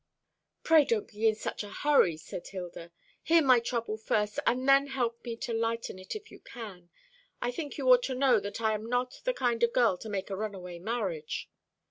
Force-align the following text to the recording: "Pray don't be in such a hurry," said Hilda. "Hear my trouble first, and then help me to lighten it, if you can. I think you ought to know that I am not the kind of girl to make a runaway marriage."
"Pray 0.63 0.83
don't 0.83 1.07
be 1.09 1.27
in 1.27 1.35
such 1.35 1.63
a 1.63 1.69
hurry," 1.69 2.17
said 2.17 2.47
Hilda. 2.47 2.91
"Hear 3.21 3.43
my 3.43 3.59
trouble 3.59 3.97
first, 3.99 4.39
and 4.47 4.67
then 4.67 4.87
help 4.87 5.23
me 5.23 5.35
to 5.35 5.53
lighten 5.53 5.99
it, 5.99 6.15
if 6.15 6.31
you 6.31 6.39
can. 6.39 6.89
I 7.39 7.51
think 7.51 7.77
you 7.77 7.87
ought 7.91 8.01
to 8.05 8.15
know 8.15 8.39
that 8.39 8.59
I 8.61 8.73
am 8.73 8.87
not 8.89 9.21
the 9.25 9.33
kind 9.35 9.61
of 9.61 9.73
girl 9.73 9.99
to 9.99 10.09
make 10.09 10.31
a 10.31 10.35
runaway 10.35 10.79
marriage." 10.79 11.51